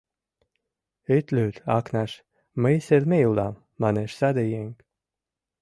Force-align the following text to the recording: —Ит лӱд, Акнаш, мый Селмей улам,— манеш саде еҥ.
—Ит 1.15 1.25
лӱд, 1.35 1.55
Акнаш, 1.77 2.11
мый 2.61 2.75
Селмей 2.85 3.25
улам,— 3.31 3.63
манеш 3.81 4.11
саде 4.19 4.43
еҥ. 4.61 4.67